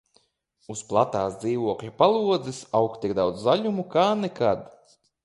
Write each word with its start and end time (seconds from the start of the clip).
Uz 0.75 0.79
platās 0.93 1.35
dzīvokļa 1.43 1.93
palodzes 1.99 2.63
aug 2.79 2.97
tik 3.05 3.13
daudz 3.21 3.45
zaļuma 3.49 3.87
kā 3.97 4.07
nekad. 4.23 4.65